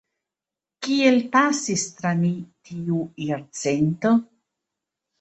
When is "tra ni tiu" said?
1.99-3.05